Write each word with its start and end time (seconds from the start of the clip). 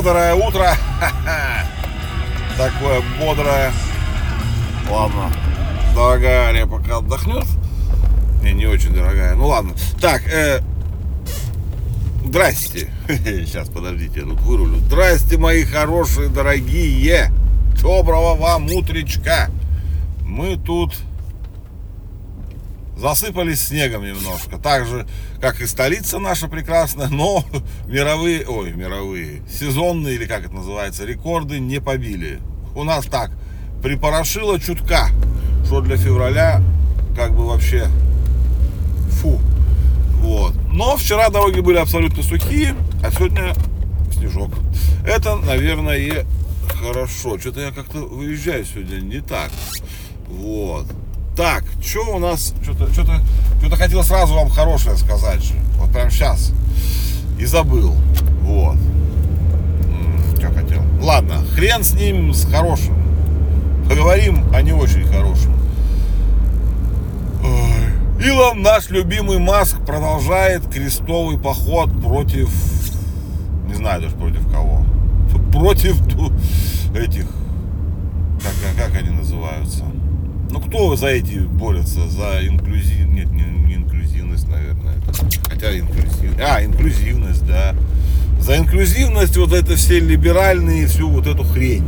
Бодрое 0.00 0.32
утро. 0.32 0.74
Такое 2.56 3.02
бодрое. 3.20 3.70
Ладно. 4.90 5.30
Дорогая 5.94 6.48
Ария 6.48 6.64
пока 6.64 6.96
отдохнет. 6.96 7.44
Не, 8.42 8.52
не 8.52 8.64
очень 8.64 8.94
дорогая. 8.94 9.34
Ну 9.34 9.48
ладно. 9.48 9.74
Так, 10.00 10.22
э, 10.26 10.62
Здрасте. 12.24 12.90
Сейчас, 13.08 13.68
подождите, 13.68 14.20
я 14.20 14.26
тут 14.26 14.40
вырулю. 14.40 14.76
Здрасте, 14.76 15.36
мои 15.36 15.64
хорошие, 15.64 16.30
дорогие. 16.30 17.30
Доброго 17.82 18.36
вам 18.36 18.72
утречка. 18.72 19.50
Мы 20.24 20.56
тут 20.56 20.94
засыпались 23.00 23.68
снегом 23.68 24.04
немножко. 24.04 24.58
Так 24.58 24.86
же, 24.86 25.06
как 25.40 25.60
и 25.60 25.66
столица 25.66 26.18
наша 26.18 26.48
прекрасная, 26.48 27.08
но 27.08 27.44
мировые, 27.86 28.46
ой, 28.46 28.72
мировые, 28.72 29.42
сезонные, 29.50 30.14
или 30.16 30.26
как 30.26 30.44
это 30.44 30.54
называется, 30.54 31.04
рекорды 31.04 31.58
не 31.58 31.80
побили. 31.80 32.40
У 32.74 32.84
нас 32.84 33.06
так, 33.06 33.32
припорошило 33.82 34.60
чутка, 34.60 35.08
что 35.64 35.80
для 35.80 35.96
февраля 35.96 36.62
как 37.16 37.34
бы 37.34 37.46
вообще 37.46 37.88
фу. 39.20 39.40
Вот. 40.20 40.54
Но 40.70 40.96
вчера 40.96 41.30
дороги 41.30 41.60
были 41.60 41.78
абсолютно 41.78 42.22
сухие, 42.22 42.76
а 43.02 43.10
сегодня 43.10 43.54
снежок. 44.12 44.50
Это, 45.06 45.36
наверное, 45.36 46.26
хорошо. 46.68 47.38
Что-то 47.38 47.60
я 47.60 47.70
как-то 47.70 47.98
выезжаю 48.00 48.64
сегодня 48.64 49.00
не 49.00 49.20
так. 49.20 49.50
Вот. 50.28 50.86
Так, 51.40 51.64
что 51.82 52.16
у 52.16 52.18
нас, 52.18 52.52
что-то, 52.62 52.92
что-то, 52.92 53.18
что-то 53.60 53.76
хотел 53.76 54.04
сразу 54.04 54.34
вам 54.34 54.50
хорошее 54.50 54.94
сказать 54.98 55.42
же. 55.42 55.54
Вот 55.76 55.90
прям 55.90 56.10
сейчас. 56.10 56.52
И 57.38 57.46
забыл. 57.46 57.96
Вот. 58.42 58.76
Что 60.36 60.52
хотел. 60.52 60.82
Ладно, 61.00 61.42
хрен 61.54 61.82
с 61.82 61.94
ним, 61.94 62.34
с 62.34 62.44
хорошим. 62.44 62.94
Поговорим 63.88 64.54
о 64.54 64.60
не 64.60 64.74
очень 64.74 65.06
хорошем. 65.06 65.54
Илон, 68.22 68.60
наш 68.60 68.90
любимый 68.90 69.38
Маск, 69.38 69.78
продолжает 69.86 70.68
крестовый 70.70 71.38
поход 71.38 72.02
против, 72.02 72.50
не 73.66 73.72
знаю 73.72 74.02
даже 74.02 74.14
против 74.14 74.46
кого, 74.52 74.84
против 75.54 75.98
этих, 76.94 77.24
как, 78.42 78.76
как 78.76 78.94
они 79.00 79.08
называются, 79.08 79.84
ну 80.50 80.60
кто 80.60 80.96
за 80.96 81.08
эти 81.08 81.38
борется? 81.38 82.08
За 82.08 82.46
инклюзив... 82.46 83.06
Нет, 83.08 83.30
не, 83.30 83.42
не 83.42 83.74
инклюзивность, 83.76 84.48
наверное. 84.48 84.94
Хотя 85.48 85.78
инклюзивность. 85.78 86.40
А, 86.40 86.64
инклюзивность, 86.64 87.46
да. 87.46 87.74
За 88.40 88.56
инклюзивность 88.56 89.36
вот 89.36 89.52
это 89.52 89.76
все 89.76 90.00
либеральные, 90.00 90.86
всю 90.86 91.08
вот 91.08 91.26
эту 91.26 91.44
хрень. 91.44 91.84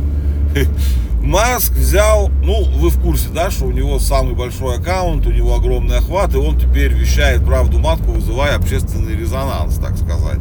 Маск 1.21 1.71
взял, 1.71 2.29
ну, 2.43 2.63
вы 2.63 2.89
в 2.89 3.01
курсе, 3.01 3.29
да, 3.33 3.49
что 3.49 3.65
у 3.65 3.71
него 3.71 3.97
самый 3.97 4.35
большой 4.35 4.77
аккаунт, 4.77 5.25
у 5.25 5.31
него 5.31 5.55
огромный 5.55 5.97
охват, 5.97 6.33
и 6.33 6.37
он 6.37 6.59
теперь 6.59 6.91
вещает 6.93 7.45
правду 7.45 7.79
матку, 7.79 8.11
вызывая 8.11 8.57
общественный 8.57 9.15
резонанс, 9.15 9.75
так 9.75 9.97
сказать. 9.97 10.39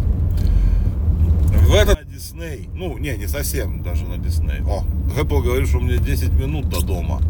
В 1.68 1.74
этот 1.74 2.01
Дисней, 2.32 2.68
ну, 2.74 2.96
не, 2.96 3.14
не 3.16 3.26
совсем 3.26 3.82
даже 3.82 4.04
на 4.04 4.16
Дисней. 4.16 4.62
О, 4.66 4.84
Apple 5.18 5.42
говорит, 5.42 5.68
что 5.68 5.78
у 5.78 5.80
меня 5.82 5.98
10 5.98 6.32
минут 6.32 6.68
до 6.70 6.80
дома 6.80 7.20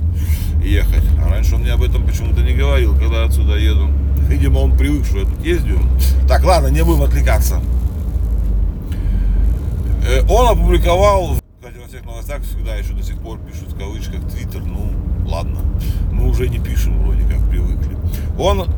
ехать. 0.63 1.03
А 1.21 1.29
раньше 1.29 1.57
он 1.57 1.63
мне 1.63 1.73
об 1.73 1.83
этом 1.83 2.07
почему-то 2.07 2.41
не 2.43 2.53
говорил, 2.53 2.97
когда 2.97 3.25
отсюда 3.25 3.57
еду. 3.57 3.89
Видимо, 4.29 4.59
он 4.59 4.77
привык, 4.77 5.05
что 5.05 5.19
я 5.19 5.25
тут 5.25 5.45
ездю. 5.45 5.81
Так, 6.29 6.45
ладно, 6.45 6.69
не 6.69 6.85
будем 6.85 7.03
отвлекаться. 7.03 7.61
Э, 10.07 10.23
он 10.29 10.49
опубликовал, 10.49 11.37
кстати, 11.61 11.79
во 11.83 11.89
всех 11.89 12.05
новостях 12.05 12.43
всегда 12.43 12.77
еще 12.77 12.93
до 12.93 13.03
сих 13.03 13.19
пор 13.19 13.41
пишут 13.41 13.73
в 13.73 13.79
кавычках 13.79 14.21
Твиттер. 14.31 14.63
Ну, 14.65 14.93
ладно, 15.27 15.59
мы 16.13 16.29
уже 16.29 16.49
не 16.49 16.61
пишем 16.61 17.03
вроде 17.03 17.23
как 17.23 17.41
привыкли. 17.51 17.97
Он 18.39 18.69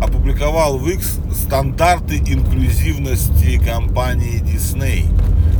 опубликовал 0.00 0.78
в 0.78 0.88
X 0.88 1.18
стандарты 1.32 2.18
инклюзивности 2.18 3.58
компании 3.64 4.40
Disney. 4.40 5.06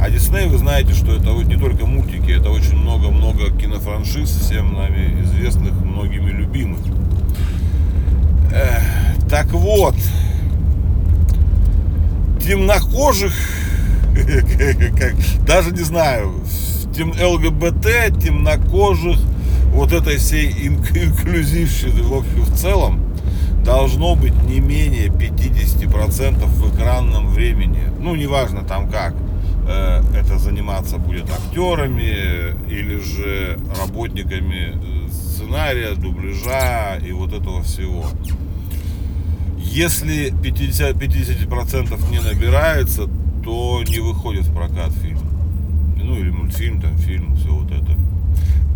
А 0.00 0.10
Дисней, 0.10 0.46
вы 0.46 0.58
знаете, 0.58 0.94
что 0.94 1.12
это 1.16 1.30
не 1.32 1.56
только 1.56 1.84
мультики, 1.84 2.30
это 2.30 2.50
очень 2.50 2.76
много-много 2.76 3.50
кинофраншиз, 3.50 4.30
всем 4.30 4.74
нами 4.74 5.22
известных, 5.24 5.72
многими 5.72 6.30
любимых. 6.30 6.80
Так 9.28 9.46
вот, 9.52 9.96
темнокожих, 12.40 13.34
даже 15.46 15.72
не 15.72 15.82
знаю, 15.82 16.32
тем 16.94 17.10
ЛГБТ, 17.10 18.22
темнокожих, 18.22 19.18
вот 19.72 19.92
этой 19.92 20.16
всей 20.16 20.50
инклюзивщины 20.66 22.02
в 22.04 22.14
общем 22.14 22.42
в 22.42 22.56
целом, 22.56 23.00
должно 23.64 24.14
быть 24.14 24.34
не 24.44 24.60
менее 24.60 25.08
50% 25.08 26.46
в 26.46 26.74
экранном 26.74 27.28
времени. 27.28 27.82
Ну, 28.00 28.14
неважно 28.14 28.62
там 28.62 28.88
как. 28.88 29.14
Э, 29.70 30.02
это 30.14 30.38
заниматься 30.38 30.96
будет 30.96 31.30
актерами 31.30 32.54
или 32.70 32.98
же 33.00 33.58
работниками 33.78 34.72
э, 34.74 35.10
сценария, 35.12 35.94
дубляжа 35.94 36.96
и 36.96 37.12
вот 37.12 37.34
этого 37.34 37.62
всего. 37.62 38.06
Если 39.58 40.30
50, 40.42 40.96
50% 40.96 42.10
не 42.10 42.20
набирается, 42.20 43.10
то 43.44 43.82
не 43.86 43.98
выходит 43.98 44.46
в 44.46 44.54
прокат 44.54 44.90
фильм. 45.02 45.20
Ну 45.96 46.16
или 46.16 46.30
мультфильм, 46.30 46.80
там 46.80 46.96
фильм, 46.96 47.36
все 47.36 47.50
вот 47.50 47.70
это. 47.70 47.94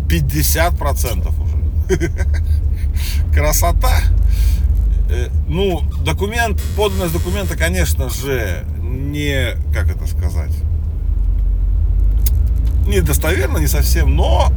50% 0.09 1.33
уже. 1.41 2.11
Красота. 3.33 3.99
Э, 5.09 5.29
ну, 5.47 5.81
документ, 6.05 6.61
поданность 6.77 7.13
документа, 7.13 7.57
конечно 7.57 8.09
же, 8.09 8.63
не, 8.79 9.55
как 9.73 9.89
это 9.89 10.05
сказать, 10.05 10.53
не 12.87 13.01
достоверно, 13.01 13.57
не 13.57 13.67
совсем, 13.67 14.15
но 14.15 14.47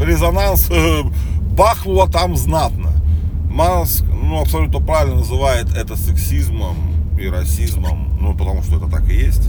резонанс 0.00 0.68
э, 0.70 1.02
там 2.12 2.36
знатно. 2.36 2.92
Маск, 3.50 4.04
ну, 4.22 4.40
абсолютно 4.40 4.80
правильно 4.80 5.16
называет 5.16 5.74
это 5.76 5.96
сексизмом 5.96 6.76
и 7.18 7.26
расизмом, 7.28 8.16
ну, 8.20 8.34
потому 8.34 8.62
что 8.62 8.76
это 8.76 8.88
так 8.88 9.08
и 9.08 9.14
есть. 9.14 9.48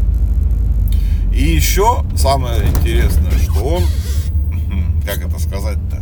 И 1.34 1.44
еще 1.44 2.04
самое 2.16 2.68
интересное, 2.68 3.32
что 3.38 3.64
он, 3.64 3.84
как 5.06 5.18
это 5.18 5.40
сказать-то, 5.40 6.02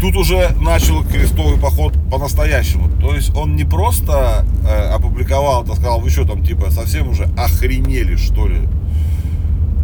тут 0.00 0.16
уже 0.16 0.50
начал 0.60 1.04
крестовый 1.04 1.58
поход 1.58 1.94
по-настоящему. 2.10 2.90
То 3.00 3.14
есть 3.14 3.34
он 3.34 3.56
не 3.56 3.64
просто 3.64 4.44
э, 4.66 4.90
опубликовал, 4.90 5.64
это 5.64 5.74
сказал, 5.74 6.00
вы 6.00 6.10
что 6.10 6.24
там, 6.24 6.44
типа, 6.44 6.70
совсем 6.70 7.08
уже 7.08 7.24
охренели, 7.36 8.16
что 8.16 8.46
ли? 8.46 8.60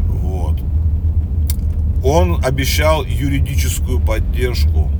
Вот. 0.09 0.61
Он 2.05 2.45
обещал 2.45 3.03
юридическую 3.05 3.99
поддержку 3.99 4.91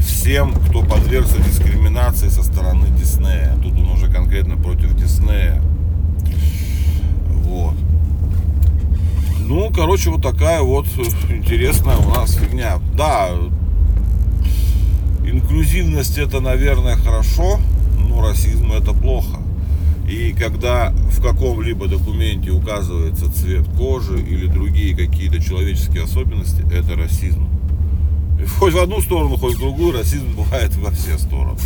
всем, 0.00 0.54
кто 0.54 0.82
подвергся 0.82 1.38
дискриминации 1.42 2.28
со 2.28 2.44
стороны 2.44 2.86
Диснея. 2.96 3.56
Тут 3.60 3.72
он 3.72 3.90
уже 3.90 4.08
конкретно 4.08 4.56
против 4.56 4.94
Диснея. 4.94 5.60
Вот. 7.44 7.74
Ну, 9.40 9.70
короче, 9.74 10.10
вот 10.10 10.22
такая 10.22 10.62
вот 10.62 10.86
интересная 11.28 11.96
у 11.96 12.08
нас 12.08 12.34
фигня. 12.34 12.78
Да, 12.94 13.30
инклюзивность 15.24 16.18
это, 16.18 16.40
наверное, 16.40 16.96
хорошо, 16.96 17.58
но 17.98 18.22
расизм 18.22 18.72
это 18.72 18.92
плохо. 18.92 19.41
И 20.12 20.34
когда 20.34 20.90
в 20.90 21.22
каком-либо 21.22 21.88
документе 21.88 22.50
указывается 22.50 23.32
цвет 23.32 23.66
кожи 23.78 24.20
или 24.20 24.46
другие 24.46 24.94
какие-то 24.94 25.42
человеческие 25.42 26.04
особенности, 26.04 26.62
это 26.70 26.96
расизм. 26.96 27.48
И 28.38 28.44
хоть 28.44 28.74
в 28.74 28.78
одну 28.78 29.00
сторону, 29.00 29.38
хоть 29.38 29.54
в 29.54 29.58
другую, 29.58 29.92
расизм 29.96 30.26
бывает 30.36 30.76
во 30.76 30.90
все 30.90 31.16
стороны. 31.16 31.58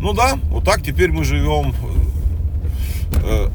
Ну 0.00 0.12
да, 0.12 0.40
вот 0.50 0.64
так 0.64 0.82
теперь 0.82 1.12
мы 1.12 1.22
живем 1.22 1.72
э, 3.22 3.48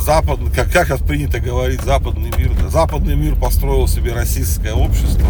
запад, 0.00 0.38
как, 0.54 0.70
как 0.70 0.96
принято 1.00 1.40
говорить, 1.40 1.80
западный 1.80 2.30
мир, 2.38 2.52
западный 2.70 3.16
мир 3.16 3.34
построил 3.34 3.88
себе 3.88 4.12
российское 4.12 4.72
общество 4.72 5.26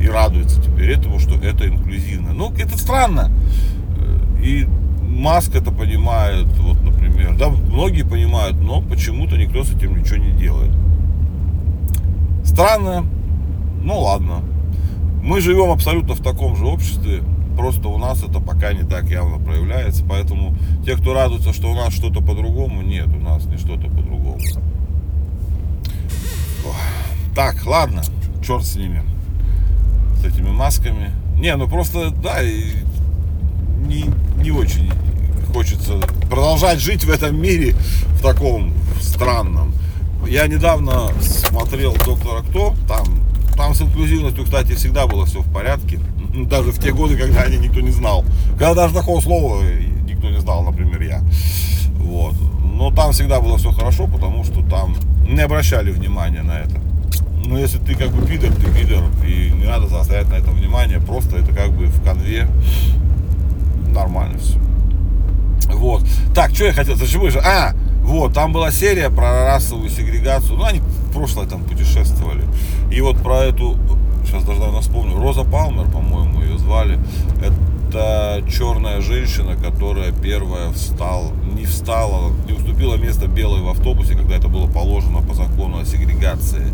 и 0.00 0.06
радуется 0.06 0.62
теперь 0.62 0.92
этому, 0.92 1.18
что 1.18 1.34
это 1.34 1.66
инклюзивно. 1.66 2.32
Ну, 2.32 2.52
это 2.56 2.78
странно. 2.78 3.32
И 4.40 4.68
Маск 5.16 5.54
это 5.54 5.70
понимает, 5.72 6.46
вот, 6.58 6.75
например. 7.30 7.38
Да, 7.38 7.72
многие 7.72 8.02
понимают, 8.02 8.56
но 8.60 8.80
почему-то 8.80 9.36
никто 9.36 9.64
с 9.64 9.72
этим 9.72 9.98
ничего 9.98 10.16
не 10.16 10.32
делает. 10.32 10.70
Странно. 12.44 13.06
Ну 13.82 14.00
ладно. 14.00 14.42
Мы 15.22 15.40
живем 15.40 15.70
абсолютно 15.70 16.14
в 16.14 16.22
таком 16.22 16.56
же 16.56 16.66
обществе, 16.66 17.22
Просто 17.56 17.88
у 17.88 17.96
нас 17.96 18.22
это 18.22 18.38
пока 18.38 18.74
не 18.74 18.82
так 18.82 19.08
явно 19.08 19.38
проявляется. 19.38 20.04
Поэтому 20.06 20.54
те, 20.84 20.94
кто 20.94 21.14
радуется, 21.14 21.54
что 21.54 21.70
у 21.70 21.74
нас 21.74 21.94
что-то 21.94 22.20
по-другому, 22.20 22.82
нет, 22.82 23.08
у 23.08 23.18
нас 23.18 23.46
не 23.46 23.56
что-то 23.56 23.88
по-другому. 23.88 24.38
Так, 27.34 27.64
ладно, 27.66 28.02
черт 28.46 28.64
с 28.64 28.76
ними. 28.76 29.02
С 30.20 30.26
этими 30.26 30.50
масками. 30.50 31.12
Не, 31.38 31.56
ну 31.56 31.66
просто, 31.66 32.10
да, 32.10 32.42
не, 32.42 34.04
не 34.42 34.50
очень 34.50 34.90
хочется 35.56 35.98
продолжать 36.28 36.80
жить 36.80 37.04
в 37.04 37.10
этом 37.10 37.40
мире, 37.40 37.74
в 38.18 38.20
таком 38.20 38.74
странном. 39.00 39.72
Я 40.28 40.48
недавно 40.48 41.10
смотрел 41.22 41.94
«Доктора 41.94 42.42
Кто», 42.42 42.74
там, 42.86 43.06
там 43.56 43.74
с 43.74 43.80
инклюзивностью, 43.80 44.44
кстати, 44.44 44.74
всегда 44.74 45.06
было 45.06 45.24
все 45.24 45.40
в 45.40 45.50
порядке. 45.50 45.98
Даже 46.34 46.72
в 46.72 46.78
те 46.78 46.92
годы, 46.92 47.16
когда 47.16 47.40
они 47.44 47.56
никто 47.56 47.80
не 47.80 47.90
знал. 47.90 48.22
Когда 48.58 48.74
даже 48.74 48.92
такого 48.92 49.22
слова 49.22 49.62
никто 50.06 50.28
не 50.28 50.40
знал, 50.40 50.62
например, 50.62 51.00
я. 51.00 51.22
Вот. 52.00 52.34
Но 52.74 52.90
там 52.90 53.12
всегда 53.12 53.40
было 53.40 53.56
все 53.56 53.70
хорошо, 53.70 54.06
потому 54.08 54.44
что 54.44 54.62
там 54.62 54.94
не 55.26 55.40
обращали 55.40 55.90
внимания 55.90 56.42
на 56.42 56.58
это. 56.58 56.78
Но 57.46 57.58
если 57.58 57.78
ты 57.78 57.94
как 57.94 58.10
бы 58.10 58.26
пидор, 58.26 58.50
ты 58.52 58.70
пидор, 58.78 59.04
и 59.26 59.50
не 59.52 59.64
надо 59.64 59.86
заострять 59.86 60.28
на 60.28 60.34
это 60.34 60.50
внимание, 60.50 61.00
просто 61.00 61.38
это 61.38 61.54
как 61.54 61.72
бы 61.72 61.86
в 61.86 62.04
конве 62.04 62.46
нормально 63.94 64.38
все. 64.38 64.58
Вот. 65.74 66.02
Так, 66.34 66.54
что 66.54 66.66
я 66.66 66.72
хотел, 66.72 66.96
зачем 66.96 67.28
же? 67.30 67.40
А, 67.40 67.72
вот, 68.02 68.34
там 68.34 68.52
была 68.52 68.70
серия 68.70 69.10
про 69.10 69.44
расовую 69.46 69.90
сегрегацию. 69.90 70.56
Ну, 70.56 70.64
они 70.64 70.80
в 70.80 71.12
прошлое 71.12 71.46
там 71.46 71.64
путешествовали. 71.64 72.44
И 72.90 73.00
вот 73.00 73.18
про 73.18 73.44
эту, 73.44 73.76
сейчас 74.24 74.44
даже 74.44 74.60
наверное, 74.60 74.80
вспомню, 74.80 75.16
Роза 75.18 75.44
Палмер, 75.44 75.86
по-моему, 75.90 76.42
ее 76.42 76.58
звали. 76.58 76.98
Это 77.40 78.44
черная 78.50 79.00
женщина, 79.00 79.56
которая 79.56 80.12
первая 80.12 80.70
встала, 80.72 81.32
не 81.54 81.64
встала, 81.64 82.32
не 82.46 82.52
уступила 82.52 82.96
место 82.96 83.26
белой 83.26 83.62
в 83.62 83.68
автобусе, 83.68 84.14
когда 84.14 84.36
это 84.36 84.48
было 84.48 84.66
положено 84.66 85.22
по 85.22 85.34
закону 85.34 85.80
о 85.80 85.84
сегрегации. 85.84 86.72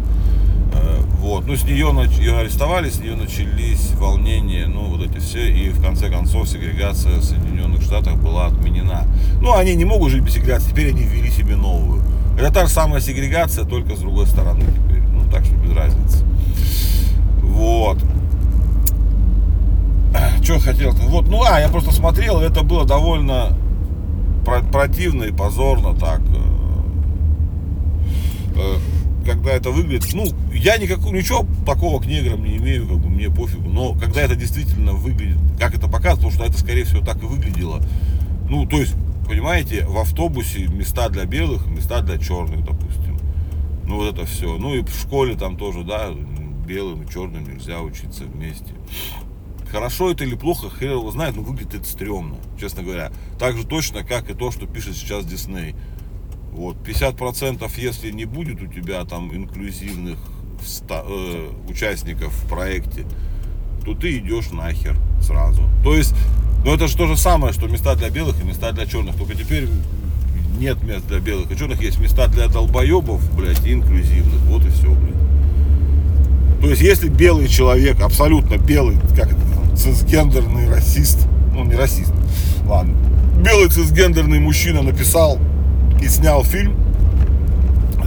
Вот. 1.23 1.47
Ну, 1.47 1.55
с 1.55 1.63
нее 1.63 1.87
ее 2.19 2.37
арестовали, 2.37 2.91
с 2.91 2.99
нее 2.99 3.15
начались 3.15 3.93
волнения, 3.93 4.67
ну, 4.67 4.87
вот 4.87 5.07
эти 5.07 5.21
все, 5.21 5.49
и 5.49 5.69
в 5.69 5.81
конце 5.81 6.11
концов 6.11 6.49
сегрегация 6.49 7.19
в 7.19 7.23
Соединенных 7.23 7.81
Штатах 7.81 8.17
была 8.17 8.47
отменена. 8.47 9.05
Ну, 9.41 9.55
они 9.55 9.77
не 9.77 9.85
могут 9.85 10.11
жить 10.11 10.25
без 10.25 10.35
сегрегации, 10.35 10.71
теперь 10.71 10.89
они 10.89 11.05
ввели 11.05 11.31
себе 11.31 11.55
новую. 11.55 12.03
Это 12.37 12.53
та 12.53 12.67
же 12.67 12.73
самая 12.73 13.01
сегрегация, 13.01 13.65
только 13.65 13.95
с 13.95 14.01
другой 14.01 14.27
стороны 14.27 14.63
теперь. 14.63 15.01
Ну, 15.01 15.31
так 15.31 15.45
что 15.45 15.55
без 15.55 15.71
разницы. 15.77 16.25
Вот. 17.41 17.99
Что 20.43 20.59
хотел? 20.59 20.91
Вот, 20.91 21.29
ну, 21.29 21.45
а, 21.45 21.61
я 21.61 21.69
просто 21.69 21.93
смотрел, 21.93 22.41
это 22.41 22.65
было 22.65 22.85
довольно 22.85 23.57
противно 24.73 25.23
и 25.23 25.31
позорно 25.31 25.95
так 25.95 26.21
э, 26.21 26.41
э, 28.57 28.77
когда 29.23 29.53
это 29.53 29.71
выглядит, 29.71 30.13
ну, 30.15 30.27
я 30.53 30.77
никакого, 30.77 31.15
ничего 31.15 31.47
такого 31.65 32.01
к 32.01 32.07
неграм 32.07 32.43
не 32.43 32.57
имею, 32.57 32.87
как 32.87 32.99
бы 32.99 33.09
мне 33.09 33.31
пофигу, 33.31 33.69
но 33.69 33.95
когда 33.95 34.23
это 34.23 34.35
действительно 34.35 34.93
выглядит, 34.93 35.39
как 35.59 35.75
это 35.75 35.89
показывает, 35.89 36.19
потому 36.19 36.33
что 36.33 36.45
это, 36.45 36.59
скорее 36.59 36.85
всего, 36.85 37.05
так 37.05 37.23
и 37.23 37.27
выглядело, 37.27 37.81
ну, 38.49 38.67
то 38.67 38.79
есть, 38.79 38.95
понимаете, 39.27 39.85
в 39.87 39.99
автобусе 39.99 40.67
места 40.67 41.09
для 41.09 41.25
белых, 41.25 41.67
места 41.67 42.03
для 42.03 42.19
черных, 42.19 42.65
допустим, 42.65 43.19
ну, 43.87 43.97
вот 43.97 44.15
это 44.15 44.27
все, 44.27 44.57
ну, 44.59 44.75
и 44.75 44.83
в 44.83 44.91
школе 44.91 45.35
там 45.37 45.57
тоже, 45.57 45.85
да, 45.85 46.11
белым 46.67 47.03
и 47.03 47.11
черным 47.11 47.45
нельзя 47.45 47.81
учиться 47.81 48.25
вместе. 48.25 48.75
Хорошо 49.71 50.11
это 50.11 50.25
или 50.25 50.35
плохо, 50.35 50.69
хер 50.69 50.93
его 50.93 51.11
знает, 51.11 51.35
но 51.35 51.43
выглядит 51.43 51.75
это 51.77 51.85
стрёмно, 51.85 52.37
честно 52.61 52.83
говоря. 52.83 53.11
Так 53.39 53.57
же 53.57 53.67
точно, 53.67 54.05
как 54.05 54.29
и 54.29 54.35
то, 54.35 54.51
что 54.51 54.67
пишет 54.67 54.95
сейчас 54.95 55.25
Дисней. 55.25 55.75
Вот, 56.53 56.77
50% 56.87 57.71
если 57.79 58.11
не 58.11 58.27
будет 58.27 58.61
у 58.63 58.67
тебя 58.67 59.05
там 59.05 59.35
инклюзивных 59.35 60.19
э, 60.91 61.51
участников 61.69 62.33
в 62.33 62.49
проекте, 62.49 63.07
то 63.85 63.95
ты 63.95 64.19
идешь 64.19 64.51
нахер 64.51 64.97
сразу. 65.23 65.63
То 65.83 65.97
есть, 65.97 66.15
ну 66.65 66.75
это 66.75 66.89
же 66.89 66.97
то 66.97 67.07
же 67.07 67.17
самое, 67.17 67.55
что 67.55 67.69
места 67.69 67.95
для 67.95 68.11
белых 68.11 68.39
и 68.43 68.47
места 68.47 68.71
для 68.73 68.87
черных. 68.87 69.17
Только 69.17 69.35
теперь 69.35 69.67
нет 70.59 70.83
мест 70.83 71.07
для 71.09 71.21
белых 71.21 71.51
и 71.51 71.57
черных, 71.57 71.81
есть 71.81 71.99
места 71.99 72.29
для 72.29 72.49
долбоебов, 72.49 73.35
блядь, 73.35 73.67
инклюзивных. 73.67 74.41
Вот 74.43 74.65
и 74.67 74.69
все, 74.69 74.91
блядь. 74.95 76.61
То 76.61 76.69
есть, 76.69 76.83
если 76.83 77.09
белый 77.09 77.49
человек, 77.49 78.01
абсолютно 78.03 78.59
белый, 78.59 78.99
как 79.17 79.33
это, 79.33 79.41
цисгендерный 79.75 80.69
расист, 80.69 81.27
ну 81.55 81.65
не 81.65 81.75
расист, 81.75 82.13
ладно, 82.67 82.95
белый 83.43 83.71
цисгендерный 83.71 84.39
мужчина 84.39 84.83
написал 84.83 85.39
и 86.03 86.09
снял 86.09 86.45
фильм 86.45 86.75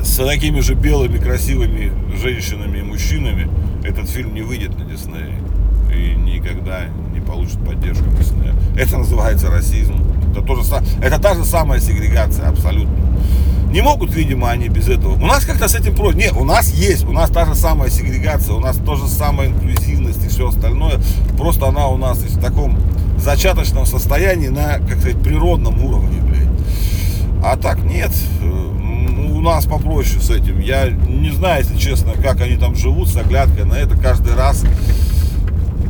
с 0.03 0.17
такими 0.17 0.59
же 0.59 0.75
белыми 0.75 1.17
красивыми 1.17 1.91
женщинами 2.21 2.79
и 2.79 2.83
мужчинами, 2.83 3.49
этот 3.83 4.09
фильм 4.09 4.33
не 4.33 4.41
выйдет 4.41 4.77
на 4.77 4.85
Дисней 4.85 5.33
и 5.91 6.15
никогда 6.15 6.81
не 7.13 7.21
получит 7.21 7.57
поддержку 7.65 8.05
Диснея. 8.19 8.53
Это 8.77 8.97
называется 8.97 9.49
расизм. 9.49 9.95
Это, 10.31 10.41
тоже, 10.41 10.63
это 11.01 11.19
та 11.19 11.35
же 11.35 11.45
самая 11.45 11.79
сегрегация 11.79 12.49
абсолютно. 12.49 12.93
Не 13.71 13.81
могут, 13.81 14.13
видимо, 14.13 14.51
они 14.51 14.67
без 14.67 14.89
этого. 14.89 15.13
У 15.13 15.25
нас 15.25 15.45
как-то 15.45 15.67
с 15.67 15.75
этим 15.75 15.95
проще. 15.95 16.17
Нет, 16.17 16.33
у 16.33 16.43
нас 16.43 16.73
есть, 16.73 17.05
у 17.05 17.11
нас 17.11 17.29
та 17.29 17.45
же 17.45 17.55
самая 17.55 17.89
сегрегация, 17.89 18.55
у 18.55 18.59
нас 18.59 18.77
то 18.77 18.95
же 18.95 19.07
самая 19.07 19.49
инклюзивность 19.49 20.23
и 20.23 20.27
все 20.27 20.49
остальное. 20.49 20.99
Просто 21.37 21.67
она 21.67 21.87
у 21.87 21.97
нас 21.97 22.17
в 22.17 22.41
таком 22.41 22.77
зачаточном 23.17 23.85
состоянии 23.85 24.49
на, 24.49 24.79
как 24.79 24.99
сказать, 24.99 25.21
природном 25.21 25.83
уровне. 25.83 26.24
А 27.47 27.57
так 27.57 27.83
нет, 27.83 28.09
э, 28.41 28.45
у 29.29 29.39
нас 29.39 29.65
попроще 29.67 30.19
с 30.19 30.31
этим. 30.31 30.59
Я 30.59 30.87
не 30.89 31.29
знаю, 31.29 31.63
если 31.63 31.77
честно, 31.77 32.13
как 32.13 32.41
они 32.41 32.57
там 32.57 32.75
живут 32.75 33.07
с 33.07 33.15
оглядкой 33.15 33.65
на 33.65 33.75
это 33.75 33.95
каждый 33.95 34.33
раз. 34.33 34.63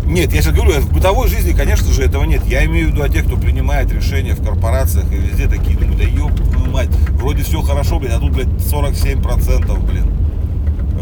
Нет, 0.05 0.33
я 0.33 0.41
сейчас 0.41 0.53
говорю, 0.53 0.81
в 0.81 0.91
бытовой 0.91 1.29
жизни, 1.29 1.53
конечно 1.53 1.93
же, 1.93 2.03
этого 2.03 2.25
нет. 2.25 2.41
Я 2.45 2.65
имею 2.65 2.89
в 2.89 2.91
виду 2.91 3.03
о 3.03 3.07
тех, 3.07 3.25
кто 3.25 3.37
принимает 3.37 3.89
решения 3.89 4.33
в 4.33 4.43
корпорациях 4.43 5.09
и 5.13 5.15
везде 5.15 5.47
такие 5.47 5.77
думают, 5.77 5.97
да 5.97 6.03
ёб 6.03 6.33
мать, 6.67 6.89
вроде 7.11 7.43
все 7.43 7.61
хорошо, 7.61 7.99
блин, 7.99 8.11
а 8.17 8.19
тут, 8.19 8.33
блядь, 8.33 8.47
47%, 8.47 9.79
блин. 9.85 10.14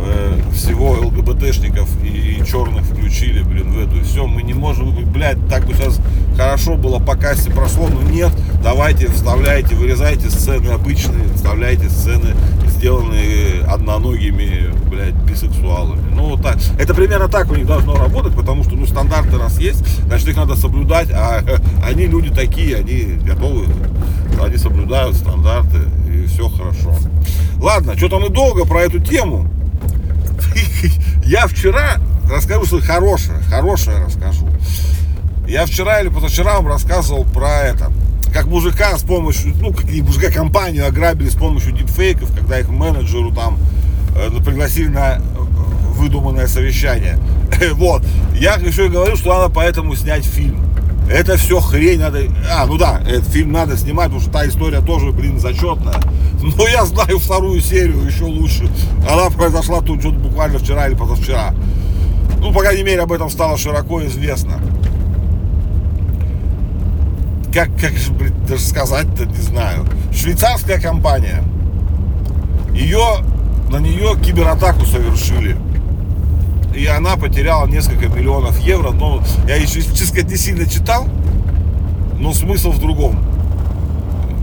Э, 0.06 0.38
всего 0.54 0.92
ЛГБТшников 0.92 1.90
и, 2.04 2.44
черных 2.46 2.84
включили, 2.84 3.42
блин, 3.42 3.72
в 3.72 3.80
эту. 3.80 4.04
Все, 4.04 4.28
мы 4.28 4.44
не 4.44 4.54
можем, 4.54 4.94
блядь, 5.12 5.38
так 5.48 5.66
бы 5.66 5.74
сейчас 5.74 6.00
хорошо 6.36 6.76
было 6.76 7.00
по 7.00 7.16
кассе 7.16 7.50
прошло, 7.50 7.88
но 7.88 8.02
нет, 8.02 8.32
давайте 8.62 9.08
вставляйте, 9.08 9.76
вырезайте 9.76 10.30
сцены 10.30 10.70
обычные, 10.70 11.24
вставляйте 11.36 11.90
сцены, 11.90 12.36
сделанные 12.68 13.64
одноногими, 13.64 14.74
блядь, 14.90 15.16
бисексуалами. 15.16 16.14
Ну, 16.14 16.32
вот 16.32 16.44
так. 16.44 16.58
Это 16.78 16.94
примерно 16.94 17.30
так 17.30 17.50
у 17.50 17.56
них 17.56 17.66
должно 17.66 17.96
работать, 17.96 18.36
потому 18.36 18.64
что, 18.64 18.76
ну, 18.76 18.86
стандарты 18.86 19.38
раз 19.38 19.58
есть, 19.58 19.86
значит, 20.06 20.28
их 20.28 20.36
надо 20.36 20.56
соблюдать, 20.56 21.10
а 21.12 21.44
они 21.84 22.08
люди 22.08 22.30
такие, 22.30 22.78
они 22.78 23.20
готовы, 23.26 23.68
они 24.42 24.58
соблюдают 24.58 25.16
стандарты, 25.16 25.80
и 26.08 26.26
все 26.26 26.50
хорошо. 26.50 26.94
Ладно, 27.58 27.96
что-то 27.96 28.20
мы 28.20 28.28
долго 28.28 28.66
про 28.66 28.82
эту 28.82 29.00
тему. 29.00 29.48
Я 31.26 31.48
вчера 31.48 31.98
расскажу 32.30 32.66
что 32.66 32.82
хорошее, 32.82 33.40
хорошее 33.50 33.98
расскажу. 34.06 34.48
Я 35.48 35.66
вчера 35.66 36.02
или 36.02 36.10
позавчера 36.10 36.56
вам 36.56 36.68
рассказывал 36.68 37.26
про 37.26 37.62
это. 37.62 37.92
Как 38.34 38.46
мужика 38.48 38.98
с 38.98 39.04
помощью, 39.04 39.54
ну, 39.60 39.74
как 39.74 39.86
мужика 39.86 40.32
компанию 40.32 40.88
ограбили 40.88 41.30
с 41.30 41.36
помощью 41.36 41.74
дипфейков, 41.74 42.34
когда 42.36 42.60
их 42.60 42.70
менеджеру 42.70 43.32
там 43.32 43.60
э, 44.16 44.30
пригласили 44.44 44.88
на 44.88 45.18
э, 45.18 45.20
выдуманное 45.96 46.48
совещание. 46.48 47.18
Вот. 47.74 48.04
Я 48.36 48.56
еще 48.56 48.88
и 48.88 48.90
говорю, 48.90 49.16
что 49.16 49.34
надо 49.34 49.54
поэтому 49.54 49.96
снять 49.96 50.26
фильм. 50.26 50.73
Это 51.10 51.38
все 51.38 51.60
хрень 51.60 52.00
надо... 52.00 52.22
А, 52.50 52.66
ну 52.66 52.78
да, 52.78 53.02
этот 53.02 53.28
фильм 53.28 53.52
надо 53.52 53.78
снимать, 53.78 54.06
потому 54.06 54.22
что 54.22 54.32
та 54.32 54.48
история 54.48 54.82
тоже, 54.82 55.12
блин, 55.12 55.40
зачетная. 55.40 56.00
Но 56.58 56.68
я 56.68 56.86
знаю 56.86 57.20
вторую 57.20 57.62
серию 57.62 58.02
еще 58.04 58.24
лучше. 58.24 58.70
Она 59.10 59.30
произошла 59.30 59.82
тут 59.82 60.00
что-то 60.00 60.18
буквально 60.18 60.60
вчера 60.60 60.88
или 60.88 60.96
позавчера. 60.96 61.54
Ну, 62.40 62.52
по 62.52 62.62
крайней 62.62 62.84
мере, 62.84 63.02
об 63.02 63.12
этом 63.12 63.30
стало 63.30 63.58
широко 63.58 64.06
известно. 64.06 64.60
Как, 67.54 67.70
как 67.80 67.92
же, 67.92 68.12
блин, 68.12 68.34
даже 68.48 68.64
сказать-то 68.64 69.26
не 69.26 69.38
знаю. 69.38 69.86
Швейцарская 70.14 70.80
компания. 70.80 71.44
Ее, 72.74 73.18
на 73.70 73.78
нее 73.78 74.18
кибератаку 74.20 74.86
совершили 74.86 75.58
и 76.76 76.86
она 76.86 77.16
потеряла 77.18 77.68
несколько 77.68 78.08
миллионов 78.08 78.60
евро. 78.60 78.92
Но 78.92 79.24
я 79.48 79.56
еще, 79.56 79.82
честно 79.82 80.06
сказать, 80.08 80.30
не 80.30 80.38
сильно 80.38 80.66
читал, 80.66 81.08
но 82.20 82.34
смысл 82.34 82.72
в 82.72 82.80
другом. 82.80 83.24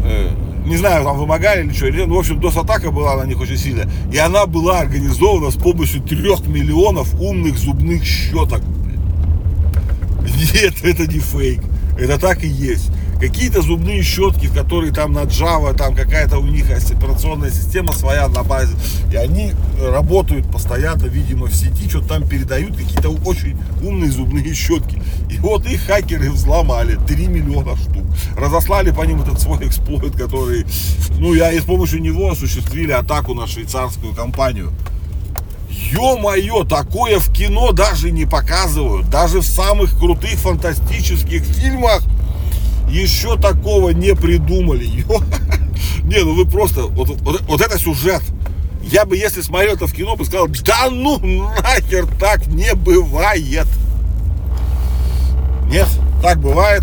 Э, 0.04 0.30
не 0.64 0.76
знаю, 0.76 1.04
там 1.04 1.18
вымогали 1.18 1.64
или 1.64 1.72
что, 1.72 1.86
или 1.86 2.04
ну, 2.04 2.16
в 2.16 2.18
общем, 2.18 2.38
DOS-атака 2.38 2.90
была 2.90 3.16
на 3.16 3.26
них 3.26 3.40
очень 3.40 3.56
сильная. 3.56 3.88
И 4.12 4.18
она 4.18 4.46
была 4.46 4.80
организована 4.80 5.50
с 5.50 5.56
помощью 5.56 6.02
трех 6.02 6.46
миллионов 6.46 7.14
умных 7.20 7.58
зубных 7.58 8.04
щеток. 8.04 8.62
Нет, 10.54 10.74
это 10.82 11.06
не 11.06 11.18
фейк. 11.18 11.62
Это 11.98 12.18
так 12.18 12.44
и 12.44 12.48
есть. 12.48 12.90
Какие-то 13.20 13.60
зубные 13.62 14.02
щетки, 14.02 14.48
которые 14.48 14.92
там 14.92 15.12
на 15.12 15.24
Java, 15.24 15.74
там 15.74 15.94
какая-то 15.94 16.38
у 16.38 16.46
них 16.46 16.70
операционная 16.70 17.50
система 17.50 17.92
своя 17.92 18.28
на 18.28 18.42
базе, 18.42 18.74
и 19.12 19.16
они 19.16 19.52
работают 19.80 20.50
постоянно, 20.50 21.06
видимо, 21.06 21.46
в 21.46 21.54
сети, 21.54 21.88
что-то 21.88 22.08
там 22.08 22.28
передают 22.28 22.76
какие-то 22.76 23.10
очень 23.10 23.58
умные 23.82 24.10
зубные 24.10 24.54
щетки. 24.54 25.02
И 25.30 25.36
вот 25.38 25.66
их 25.66 25.82
хакеры 25.82 26.30
взломали, 26.30 26.98
3 27.06 27.26
миллиона 27.26 27.76
штук. 27.76 28.04
Разослали 28.36 28.90
по 28.90 29.02
ним 29.02 29.22
этот 29.22 29.40
свой 29.40 29.66
эксплойт, 29.66 30.16
который, 30.16 30.64
ну, 31.18 31.34
я 31.34 31.52
и 31.52 31.60
с 31.60 31.64
помощью 31.64 32.00
него 32.00 32.30
осуществили 32.30 32.92
атаку 32.92 33.34
на 33.34 33.46
швейцарскую 33.46 34.14
компанию. 34.14 34.72
Ё-моё, 35.92 36.64
такое 36.64 37.18
в 37.18 37.32
кино 37.32 37.72
даже 37.72 38.10
не 38.10 38.24
показывают. 38.24 39.08
Даже 39.08 39.40
в 39.40 39.46
самых 39.46 39.98
крутых 39.98 40.38
фантастических 40.38 41.42
фильмах 41.44 42.02
еще 42.90 43.36
такого 43.36 43.90
не 43.90 44.14
придумали. 44.14 44.86
Не, 46.04 46.24
ну 46.24 46.34
вы 46.34 46.44
просто, 46.44 46.82
вот, 46.82 47.08
вот, 47.20 47.42
вот 47.42 47.60
это 47.60 47.78
сюжет. 47.78 48.22
Я 48.82 49.04
бы, 49.04 49.16
если 49.16 49.40
смотрел 49.42 49.74
это 49.74 49.86
в 49.86 49.92
кино, 49.92 50.16
бы 50.16 50.24
сказал, 50.24 50.48
да 50.48 50.88
ну 50.90 51.18
нахер 51.18 52.06
так 52.18 52.46
не 52.46 52.74
бывает. 52.74 53.66
Нет, 55.70 55.86
так 56.22 56.40
бывает. 56.40 56.82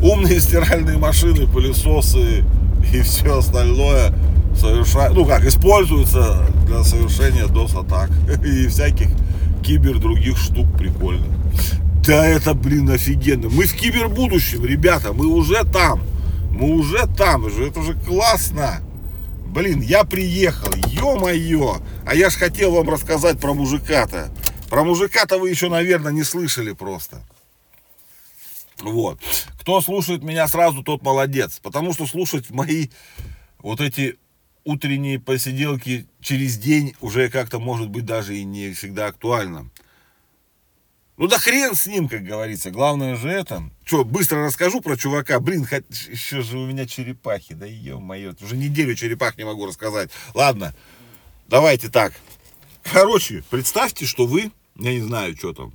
Умные 0.00 0.40
стиральные 0.40 0.98
машины, 0.98 1.46
пылесосы 1.46 2.44
и 2.92 3.02
все 3.02 3.38
остальное 3.38 4.12
совершают, 4.56 5.16
ну 5.16 5.24
как, 5.24 5.44
используются 5.44 6.46
для 6.66 6.84
совершения 6.84 7.44
DOS-атак 7.44 8.10
и 8.44 8.66
всяких 8.68 9.08
кибер 9.64 9.98
других 9.98 10.38
штук 10.38 10.66
прикольных. 10.76 11.26
Да 12.04 12.26
это, 12.26 12.54
блин, 12.54 12.90
офигенно. 12.90 13.48
Мы 13.48 13.66
в 13.66 13.74
кибербудущем, 13.74 14.64
ребята, 14.64 15.12
мы 15.12 15.26
уже 15.26 15.64
там. 15.64 16.02
Мы 16.50 16.74
уже 16.74 17.06
там, 17.16 17.46
это 17.46 17.82
же 17.82 17.94
классно. 17.94 18.80
Блин, 19.46 19.80
я 19.80 20.02
приехал, 20.02 20.72
ё-моё. 20.88 21.80
А 22.04 22.14
я 22.14 22.30
ж 22.30 22.34
хотел 22.34 22.72
вам 22.72 22.88
рассказать 22.88 23.38
про 23.38 23.54
мужика-то. 23.54 24.32
Про 24.68 24.82
мужика-то 24.82 25.38
вы 25.38 25.50
еще, 25.50 25.68
наверное, 25.68 26.10
не 26.10 26.24
слышали 26.24 26.72
просто. 26.72 27.22
Вот. 28.80 29.20
Кто 29.60 29.80
слушает 29.80 30.24
меня 30.24 30.48
сразу, 30.48 30.82
тот 30.82 31.02
молодец. 31.02 31.60
Потому 31.62 31.92
что 31.92 32.06
слушать 32.06 32.50
мои 32.50 32.88
вот 33.58 33.80
эти 33.80 34.18
утренние 34.64 35.20
посиделки 35.20 36.06
через 36.20 36.56
день 36.56 36.94
уже 37.00 37.28
как-то 37.28 37.60
может 37.60 37.90
быть 37.90 38.04
даже 38.04 38.36
и 38.36 38.44
не 38.44 38.72
всегда 38.72 39.06
актуально. 39.06 39.70
Ну 41.22 41.28
да 41.28 41.38
хрен 41.38 41.76
с 41.76 41.86
ним, 41.86 42.08
как 42.08 42.24
говорится. 42.24 42.72
Главное 42.72 43.14
же 43.14 43.28
это. 43.28 43.70
Что, 43.84 44.04
быстро 44.04 44.44
расскажу 44.44 44.80
про 44.80 44.96
чувака. 44.96 45.38
Блин, 45.38 45.64
хоть, 45.64 45.84
еще 46.08 46.42
же 46.42 46.58
у 46.58 46.66
меня 46.66 46.84
черепахи. 46.84 47.54
Да 47.54 47.64
ё-моё, 47.64 48.34
уже 48.40 48.56
неделю 48.56 48.96
черепах 48.96 49.38
не 49.38 49.44
могу 49.44 49.64
рассказать. 49.66 50.10
Ладно, 50.34 50.74
давайте 51.46 51.90
так. 51.90 52.12
Короче, 52.82 53.44
представьте, 53.50 54.04
что 54.04 54.26
вы, 54.26 54.50
я 54.76 54.94
не 54.94 55.00
знаю, 55.00 55.36
что 55.36 55.52
там, 55.52 55.72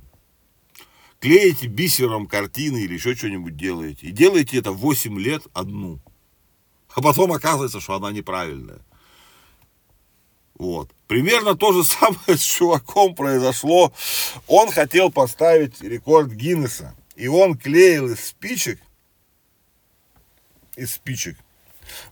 клеите 1.18 1.66
бисером 1.66 2.26
картины 2.26 2.82
или 2.82 2.92
еще 2.92 3.14
что-нибудь 3.14 3.56
делаете. 3.56 4.08
И 4.08 4.10
делаете 4.10 4.58
это 4.58 4.72
8 4.72 5.18
лет 5.18 5.44
одну. 5.54 5.98
А 6.94 7.00
потом 7.00 7.32
оказывается, 7.32 7.80
что 7.80 7.94
она 7.94 8.12
неправильная. 8.12 8.80
Вот. 10.58 10.90
Примерно 11.06 11.56
то 11.56 11.72
же 11.72 11.84
самое 11.88 12.36
с 12.36 12.42
чуваком 12.42 13.14
произошло. 13.14 13.92
Он 14.46 14.70
хотел 14.70 15.10
поставить 15.10 15.80
рекорд 15.80 16.32
Гиннесса. 16.32 16.94
И 17.16 17.26
он 17.26 17.58
клеил 17.58 18.10
из 18.10 18.24
спичек, 18.24 18.80
из 20.76 20.94
спичек, 20.94 21.36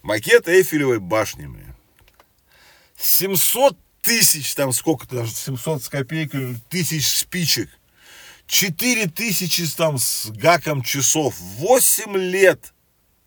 макет 0.02 0.48
Эйфелевой 0.48 0.98
башни. 0.98 1.48
700 2.96 3.78
тысяч, 4.02 4.52
там 4.56 4.72
сколько-то, 4.72 5.16
даже 5.16 5.32
700 5.32 5.84
с 5.84 5.88
копейкой, 5.88 6.56
тысяч 6.68 7.06
спичек. 7.06 7.70
4 8.48 9.06
тысячи 9.08 9.64
там 9.76 9.98
с 9.98 10.26
гаком 10.30 10.82
часов. 10.82 11.36
8 11.38 12.16
лет 12.16 12.72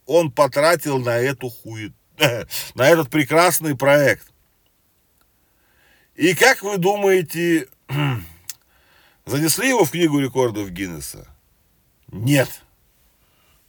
он 0.06 0.32
потратил 0.32 0.98
на 1.00 1.18
эту 1.18 1.50
хует, 1.50 1.94
на 2.74 2.90
этот 2.90 3.10
прекрасный 3.10 3.78
проект. 3.78 4.30
И 6.20 6.36
как 6.36 6.64
вы 6.64 6.78
думаете, 6.78 7.70
занесли 9.26 9.70
его 9.70 9.86
в 9.86 9.92
книгу 9.92 10.20
рекордов 10.20 10.70
Гиннесса? 10.70 11.26
Нет. 12.12 12.50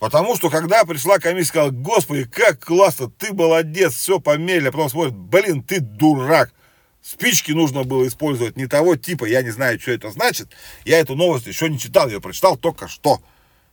Потому 0.01 0.35
что 0.35 0.51
когда 0.51 0.85
пришла 0.85 1.21
комиссия, 1.21 1.51
сказала, 1.51 1.71
господи, 1.71 2.25
как 2.25 2.59
классно, 2.59 3.09
ты 3.09 3.33
молодец, 3.33 3.95
все 3.95 4.19
помели, 4.19 4.67
а 4.67 4.73
потом 4.73 4.91
смотрит, 4.91 5.15
блин, 5.15 5.63
ты 5.63 5.79
дурак. 5.79 6.53
Спички 7.01 7.53
нужно 7.53 7.85
было 7.85 8.09
использовать 8.09 8.57
не 8.57 8.67
того 8.67 8.97
типа, 8.97 9.27
я 9.27 9.43
не 9.43 9.51
знаю, 9.51 9.79
что 9.79 9.93
это 9.93 10.11
значит. 10.11 10.49
Я 10.85 10.99
эту 10.99 11.15
новость 11.15 11.47
еще 11.47 11.69
не 11.69 11.79
читал, 11.79 12.09
я 12.09 12.19
прочитал 12.19 12.57
только 12.57 12.89
что. 12.89 13.21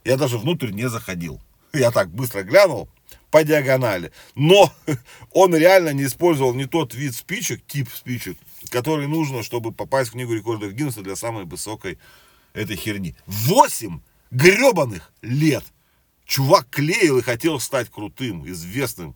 Я 0.03 0.17
даже 0.17 0.38
внутрь 0.38 0.69
не 0.69 0.88
заходил. 0.88 1.41
Я 1.74 1.89
так 1.89 2.12
быстро 2.12 2.43
глянул 2.43 2.89
по 3.31 3.43
диагонали. 3.43 4.12
Но 4.36 4.72
он 5.31 5.55
реально 5.55 5.93
не 5.93 6.05
использовал 6.05 6.53
не 6.53 6.65
тот 6.65 6.93
вид 6.93 7.15
спичек, 7.15 7.65
тип 7.65 7.89
спичек, 7.91 8.38
который 8.69 9.07
нужно, 9.07 9.43
чтобы 9.43 9.71
попасть 9.71 10.09
в 10.09 10.13
книгу 10.13 10.33
рекордов 10.33 10.73
Гиннесса 10.73 11.01
для 11.01 11.15
самой 11.15 11.45
высокой 11.45 11.97
этой 12.53 12.75
херни. 12.75 13.15
Восемь 13.25 13.99
гребаных 14.31 15.11
лет. 15.21 15.63
Чувак 16.25 16.67
клеил 16.69 17.19
и 17.19 17.21
хотел 17.21 17.59
стать 17.59 17.89
крутым, 17.89 18.47
известным 18.49 19.15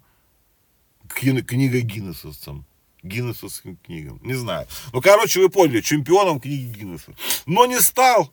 книга 1.07 1.81
Гиннессовцем. 1.81 2.65
Гиннессовским 3.03 3.77
книгам. 3.77 4.19
Не 4.23 4.35
знаю. 4.35 4.67
Ну, 4.93 5.01
короче, 5.01 5.41
вы 5.41 5.49
поняли, 5.49 5.81
чемпионом 5.81 6.39
книги 6.39 6.71
Гиннесса. 6.79 7.13
Но 7.45 7.65
не 7.65 7.81
стал. 7.81 8.31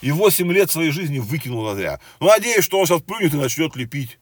И 0.00 0.12
8 0.12 0.50
лет 0.52 0.70
своей 0.70 0.92
жизни 0.92 1.18
выкинул 1.18 1.74
зря. 1.74 2.00
Ну, 2.20 2.28
надеюсь, 2.28 2.64
что 2.64 2.78
он 2.78 2.86
сейчас 2.86 3.02
плюнет 3.02 3.34
и 3.34 3.36
начнет 3.36 3.76
лепить. 3.76 4.18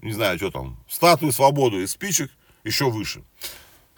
Не 0.00 0.12
знаю, 0.12 0.38
что 0.38 0.50
там. 0.50 0.82
Статую 0.88 1.32
свободы 1.32 1.82
из 1.82 1.92
спичек 1.92 2.30
еще 2.64 2.90
выше. 2.90 3.22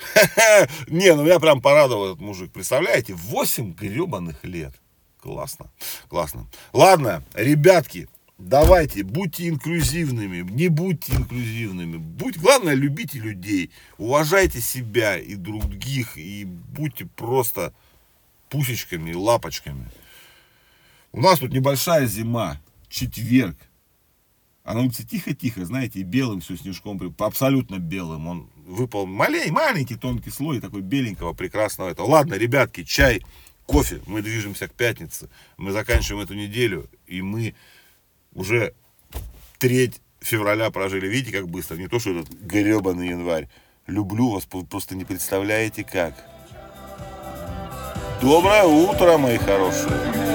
Не, 0.88 1.14
ну 1.14 1.24
меня 1.24 1.38
прям 1.38 1.60
порадовал 1.60 2.06
этот 2.12 2.20
мужик. 2.20 2.52
Представляете, 2.52 3.14
8 3.14 3.74
гребаных 3.74 4.44
лет. 4.44 4.74
Классно, 5.20 5.70
классно. 6.08 6.46
Ладно, 6.72 7.22
ребятки, 7.34 8.08
давайте, 8.38 9.02
будьте 9.02 9.48
инклюзивными, 9.48 10.50
не 10.50 10.68
будьте 10.68 11.12
инклюзивными. 11.14 11.98
Будь, 11.98 12.38
главное, 12.38 12.74
любите 12.74 13.18
людей, 13.18 13.70
уважайте 13.98 14.60
себя 14.60 15.18
и 15.18 15.34
других, 15.34 16.16
и 16.16 16.44
будьте 16.44 17.04
просто 17.04 17.74
пусечками, 18.48 19.12
лапочками. 19.12 19.86
У 21.12 21.20
нас 21.20 21.38
тут 21.40 21.52
небольшая 21.52 22.06
зима, 22.06 22.60
четверг. 22.88 23.56
А 24.62 24.74
на 24.74 24.80
улице 24.80 25.04
тихо-тихо, 25.04 25.64
знаете, 25.64 26.02
белым 26.02 26.40
все 26.40 26.56
снежком, 26.56 27.00
абсолютно 27.18 27.78
белым. 27.78 28.26
Он 28.28 28.50
выпал 28.70 29.06
маленький, 29.06 29.50
маленький 29.50 29.96
тонкий 29.96 30.30
слой 30.30 30.60
такой 30.60 30.80
беленького 30.80 31.32
прекрасного 31.32 31.90
этого. 31.90 32.06
Ладно, 32.06 32.34
ребятки, 32.34 32.84
чай, 32.84 33.22
кофе. 33.66 34.00
Мы 34.06 34.22
движемся 34.22 34.68
к 34.68 34.72
пятнице. 34.72 35.28
Мы 35.56 35.72
заканчиваем 35.72 36.24
эту 36.24 36.34
неделю. 36.34 36.88
И 37.06 37.20
мы 37.22 37.54
уже 38.34 38.74
треть 39.58 40.00
февраля 40.20 40.70
прожили. 40.70 41.08
Видите, 41.08 41.36
как 41.36 41.48
быстро? 41.48 41.76
Не 41.76 41.88
то, 41.88 41.98
что 41.98 42.18
этот 42.18 42.30
гребаный 42.30 43.08
январь. 43.08 43.48
Люблю 43.86 44.30
вас, 44.30 44.46
просто 44.46 44.94
не 44.94 45.04
представляете 45.04 45.84
как. 45.84 46.14
Доброе 48.22 48.64
утро, 48.64 49.16
мои 49.18 49.38
хорошие. 49.38 50.29